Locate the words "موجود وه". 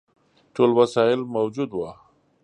1.35-1.91